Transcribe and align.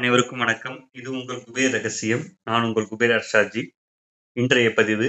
அனைவருக்கும் 0.00 0.38
வணக்கம். 0.38 0.90
இது 0.92 1.08
உங்கள் 1.10 1.42
குபேர் 1.44 1.70
ரகசியம். 1.70 2.22
நான் 2.44 2.62
உங்கள் 2.62 2.86
குபேர் 2.90 3.12
அர்ஷாஜி. 3.18 3.62
இன்றைய 4.36 4.72
பதிவு 4.74 5.06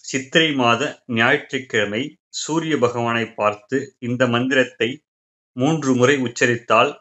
சித்திரை 0.00 0.54
மாத 0.54 1.02
ஞாயிற்றுக்கிழமை 1.06 2.00
சூரிய 2.28 2.78
பகவானை 2.78 3.26
பார்த்து 3.34 3.96
இந்த 3.98 4.26
மந்திரத்தை 4.26 4.88
மூன்று 5.52 5.94
முறை 5.94 6.16
உச்சரித்தால் 6.16 6.92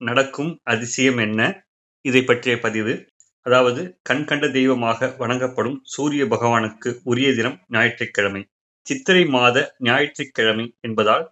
நடக்கும் 0.00 0.60
அதிசயம் 0.62 1.18
என்ன? 1.18 1.66
இதை 2.04 2.22
பற்றிய 2.24 2.58
பதிவு. 2.58 2.94
அதாவது 3.42 3.98
கண்கண்ட 4.02 4.48
தெய்வமாக 4.48 5.10
வணங்கப்படும் 5.18 5.78
சூரிய 5.82 6.24
பகவானுக்கு 6.26 7.00
உரிய 7.02 7.34
தினம் 7.34 7.58
ஞாயிற்றுக்கிழமை. 7.68 8.44
சித்திரை 8.86 9.26
மாத 9.26 9.74
ஞாயிற்றுக்கிழமை 9.78 10.68
என்பதால் 10.80 11.26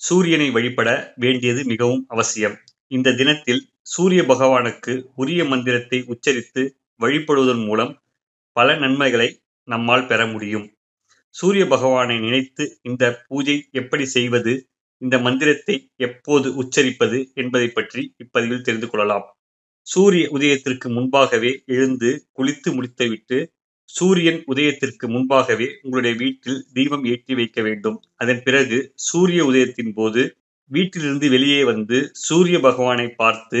சூரியனை 0.00 0.50
வழிபட 0.50 1.14
வேண்டியது 1.16 1.64
மிகவும் 1.64 2.06
அவசியம். 2.08 2.56
இந்த 2.86 3.12
தினத்தில் 3.12 3.62
சூரிய 3.86 4.22
பகவானுக்கு 4.22 4.92
உரிய 5.14 5.42
மந்திரத்தை 5.44 5.98
உச்சரித்து 6.12 6.62
வழிபடுவதன் 7.00 7.64
மூலம் 7.68 7.92
பல 8.56 8.74
நன்மைகளை 8.74 9.28
நம்மால் 9.68 10.06
பெற 10.06 10.20
முடியும். 10.26 10.66
சூரிய 11.34 11.64
பகவானை 11.66 12.16
நினைத்து 12.18 12.64
இந்த 12.82 13.04
பூஜை 13.28 13.56
எப்படி 13.72 14.04
செய்வது, 14.06 14.52
இந்த 15.02 15.16
மந்திரத்தை 15.18 15.76
எப்போது 15.96 16.48
உச்சரிப்பது 16.62 17.18
என்பதை 17.34 17.68
பற்றி 17.68 18.02
இப்பதிவில் 18.16 18.64
தெரிந்து 18.66 18.88
கொள்ளலாம். 18.90 19.26
சூரிய 19.86 20.24
உதயத்திற்கு 20.36 20.88
முன்பாகவே 20.88 21.52
எழுந்து 21.66 22.10
குளித்து 22.32 22.70
முடித்துவிட்டு 22.74 23.38
சூரியன் 23.90 24.40
உதயத்திற்கு 24.52 25.06
முன்பாகவே 25.14 25.66
உங்களுடைய 25.82 26.14
வீட்டில் 26.16 26.60
தீபம் 26.72 27.04
ஏற்றி 27.04 27.34
வைக்க 27.34 27.58
வேண்டும். 27.62 27.98
அதன் 28.16 28.42
பிறகு 28.42 28.78
சூரிய 29.08 29.40
உதயத்தின் 29.44 29.92
போது 29.92 30.22
வீட்டிலிருந்து 30.70 31.26
வெளியே 31.30 31.64
வந்து 31.64 31.98
சூரிய 32.26 32.56
பகவானை 32.60 33.08
பார்த்து 33.08 33.60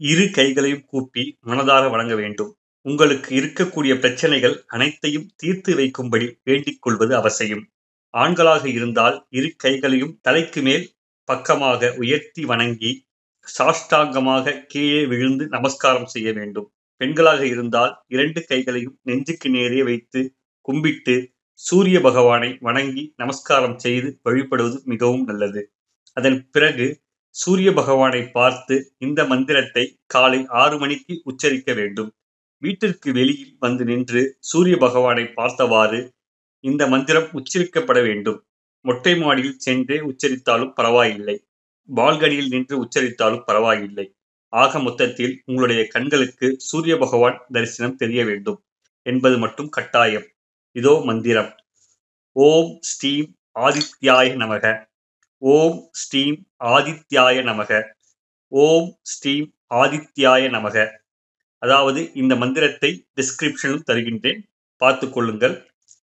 இரு 0.00 0.24
கைகளையும் 0.30 0.86
கூப்பி 0.86 1.24
மனதார 1.46 1.84
வணங்க 1.90 2.14
வேண்டும். 2.14 2.52
உங்களுக்கு 2.86 3.30
இருக்கக்கூடிய 3.40 3.92
பிரச்சனைகள் 3.98 4.56
அனைத்தையும் 4.66 5.28
தீர்த்து 5.36 5.72
வைக்கும்படி 5.74 6.26
வேண்டிக் 6.42 6.82
கொள்வது 6.82 7.12
அவசியம். 7.16 7.64
ஆண்களாக 8.14 8.64
இருந்தால் 8.68 9.16
இரு 9.30 9.50
கைகளையும் 9.56 10.14
தலைக்கு 10.22 10.62
மேல் 10.62 10.86
பக்கமாக 11.28 11.90
உயர்த்தி 11.96 12.44
வணங்கி 12.44 12.92
சாஷ்டாங்கமாக 13.46 14.54
கீழே 14.66 15.02
விழுந்து 15.06 15.44
நமஸ்காரம் 15.46 16.06
செய்ய 16.06 16.32
வேண்டும். 16.32 16.68
பெண்களாக 17.00 17.42
இருந்தால் 17.46 17.92
இரண்டு 18.06 18.40
கைகளையும் 18.46 18.96
நெஞ்சுக்கு 19.02 19.48
நேரே 19.50 19.82
வைத்து 19.82 20.20
கும்பிட்டு 20.68 21.14
சூரிய 21.60 22.00
பகவானை 22.00 22.58
வணங்கி 22.60 23.02
நமஸ்காரம் 23.16 23.78
செய்து 23.78 24.20
வழிபடுவது 24.22 24.82
மிகவும் 24.84 25.24
நல்லது. 25.24 25.62
அதன் 26.16 26.38
பிறகு 26.50 26.86
சூரிய 27.34 27.72
பகவானை 27.72 28.22
பார்த்து 28.28 28.94
இந்த 28.98 29.24
மந்திரத்தை 29.24 29.84
காலை 30.06 30.46
ஆறு 30.48 30.78
மணிக்கு 30.78 31.20
உச்சரிக்க 31.24 31.72
வேண்டும். 31.72 32.10
வீட்டிற்கு 32.62 33.12
வெளியில் 33.12 33.52
வந்து 33.58 33.84
நின்று 33.84 34.22
சூரிய 34.40 34.76
பகவானை 34.76 35.24
பார்த்தவாறு 35.24 36.00
இந்த 36.64 36.86
மந்திரம் 36.86 37.28
உச்சரிக்கப்பட 37.32 37.98
வேண்டும். 38.02 38.40
மொட்டை 38.84 39.14
மாடியில் 39.16 39.58
சென்றே 39.58 40.00
உச்சரித்தாலும் 40.00 40.72
பரவாயில்லை. 40.72 41.36
பால்கனியில் 41.88 42.48
நின்று 42.48 42.74
உச்சரித்தாலும் 42.84 43.44
பரவாயில்லை. 43.44 44.08
ஆக 44.52 44.78
மொத்தத்தில் 44.78 45.42
உங்களுடைய 45.44 45.86
கண்களுக்கு 45.86 46.46
சூரிய 46.58 46.96
பகவான் 46.96 47.40
தரிசனம் 47.52 47.96
தெரிய 47.96 48.24
வேண்டும் 48.24 48.60
என்பது 49.06 49.38
மட்டும் 49.38 49.68
கட்டாயம். 49.68 50.28
இதோ 50.76 50.92
மந்திரம். 51.08 51.48
ஓம் 52.36 52.72
ஸ்ரீம் 52.90 53.28
ஆதித்யாய 53.66 54.28
நமக. 54.42 54.64
ஓம் 55.42 55.78
ஸ்ரீம் 56.02 56.38
ஆதித்யாய 56.74 57.36
நமக. 57.48 57.80
ஓம் 58.52 58.90
ஸ்ரீம் 59.12 59.48
ஆதித்யாய 59.80 60.42
நமக. 60.56 60.76
அதாவது 61.62 62.00
இந்த 62.20 62.34
மந்திரத்தை 62.42 62.90
டிஸ்கிரிப்ஷனும் 63.18 63.86
தருகின்றேன். 63.88 64.40
பார்த்து 64.80 65.06
கொள்ளுங்கள். 65.10 65.56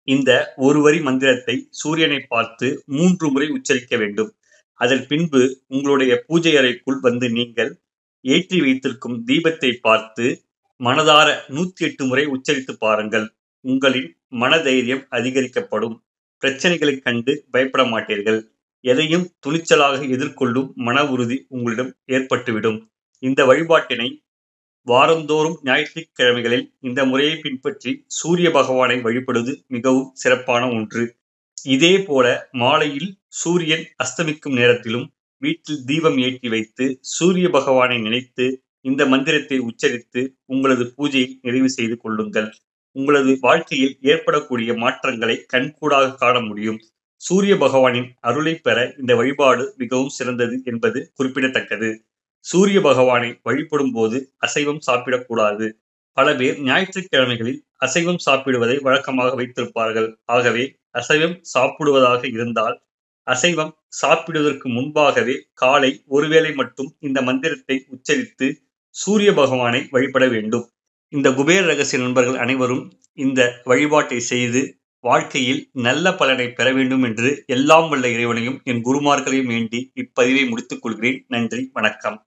இந்த 0.08 0.32
ஒரு 0.68 0.80
வரி 0.86 1.00
மந்திரத்தை 1.10 1.56
சூரியனை 1.82 2.22
பார்த்து 2.34 2.68
மூன்று 2.96 3.28
முறை 3.34 3.48
உச்சரிக்க 3.58 3.98
வேண்டும். 3.98 4.32
அதன் 4.80 5.04
பின்பு 5.12 5.42
உங்களுடைய 5.68 6.14
பூஜை 6.28 6.54
அறைக்குள் 6.62 7.00
வந்து 7.08 7.28
நீங்கள் 7.38 7.72
ஏற்றி 8.26 8.58
வைத்திருக்கும் 8.62 9.18
தீபத்தை 9.30 9.72
பார்த்து 9.88 10.26
மனதார 10.80 11.30
நூத்தி 11.56 11.82
எட்டு 11.88 12.04
முறை 12.10 12.24
உச்சரித்து 12.36 12.74
பாருங்கள். 12.86 13.28
உங்களின் 13.64 14.10
மனதைரியம் 14.32 15.04
அதிகரிக்கப்படும். 15.10 15.96
பிரச்சனைகளைக் 16.42 17.04
கண்டு 17.04 17.34
பயப்பட 17.52 17.84
மாட்டீர்கள். 17.84 18.40
எதையும் 18.86 19.26
துணிச்சலாக 19.46 20.00
எதிர்கொள்ளும் 20.08 20.70
மன 20.74 21.06
உறுதி 21.10 21.38
உங்களிடம் 21.50 21.92
ஏற்பட்டுவிடும். 22.08 22.80
இந்த 23.24 23.46
வழிபாட்டினை 23.46 24.10
வாரந்தோறும் 24.88 25.60
ஞாயிற்றுக்கிழமைகளில் 25.64 26.66
இந்த 26.80 27.06
முறையை 27.06 27.36
பின்பற்றி 27.38 27.92
சூரிய 28.08 28.52
பகவானை 28.52 28.98
வழிபடுவது 29.02 29.54
மிகவும் 29.68 30.10
சிறப்பான 30.14 30.68
ஒன்று. 30.70 31.04
இதே 31.64 31.94
போல 32.08 32.28
மாலையில் 32.52 33.10
சூரியன் 33.28 33.86
அஸ்தமிக்கும் 34.04 34.54
நேரத்திலும் 34.54 35.06
வீட்டில் 35.42 35.84
தீபம் 35.86 36.18
ஏற்றி 36.18 36.50
வைத்து 36.50 36.98
சூரிய 37.02 37.50
பகவானை 37.50 37.98
நினைத்து 38.02 38.46
இந்த 38.82 39.06
மந்திரத்தை 39.06 39.58
உச்சரித்து 39.60 40.22
உங்களது 40.46 40.94
பூஜையை 40.98 41.28
நிறைவு 41.42 41.70
செய்து 41.70 41.98
கொள்ளுங்கள். 41.98 42.50
உங்களது 42.96 43.32
வாழ்க்கையில் 43.42 43.96
ஏற்படக்கூடிய 44.02 44.72
மாற்றங்களை 44.74 45.36
கண்கூடாக 45.54 46.16
காண 46.16 46.36
முடியும். 46.40 46.80
சூரிய 47.22 47.56
பகவானின் 47.56 48.10
அருளை 48.20 48.56
பெற 48.56 48.78
இந்த 49.00 49.16
வழிபாடு 49.16 49.64
மிகவும் 49.78 50.10
சிறந்தது 50.10 50.56
என்பது 50.64 51.00
குறிப்பிடத்தக்கது. 51.16 51.90
சூரிய 52.46 52.82
பகவானை 52.82 53.30
வழிபடும் 53.44 53.92
போது 53.92 54.18
அசைவம் 54.38 54.82
சாப்பிடக்கூடாது. 54.88 55.68
பல 56.18 56.28
பேர் 56.36 56.58
ஞாயிற்றுக்கிழமைகளில் 56.62 57.60
அசைவம் 57.78 58.22
சாப்பிடுவதை 58.26 58.76
வழக்கமாக 58.82 59.32
வைத்திருப்பார்கள். 59.36 60.10
ஆகவே 60.26 60.64
அசைவம் 60.92 61.38
சாப்பிடுவதாக 61.54 62.24
இருந்தால் 62.32 62.76
அசைவம் 63.28 63.74
சாப்பிடுவதற்கு 64.02 64.68
முன்பாகவே 64.70 65.36
காலை 65.54 65.92
ஒருவேளை 66.08 66.52
மட்டும் 66.54 66.90
இந்த 67.00 67.20
மந்திரத்தை 67.22 67.76
உச்சரித்து 67.88 68.48
சூரிய 68.96 69.30
பகவானை 69.34 69.82
வழிபட 69.92 70.26
வேண்டும். 70.28 70.66
இந்த 71.14 71.30
குபேர் 71.30 71.66
ரகசிய 71.66 72.04
நண்பர்கள் 72.04 72.38
அனைவரும் 72.38 72.92
இந்த 73.14 73.62
வழிபாட்டை 73.64 74.20
செய்து 74.20 74.62
வாழ்க்கையில் 75.04 75.70
நல்ல 75.74 76.16
பலனை 76.16 76.52
பெற 76.52 76.74
வேண்டும் 76.74 77.04
என்று 77.04 77.44
எல்லாம் 77.48 77.90
வல்ல 77.90 78.10
இறைவனையும் 78.10 78.62
என் 78.64 78.82
குருமார்களையும் 78.86 79.46
வேண்டி 79.46 79.92
இப்பதிவை 79.96 80.50
முடித்துக் 80.50 80.82
கொள்கிறேன். 80.82 81.26
நன்றி 81.28 81.70
வணக்கம். 81.74 82.18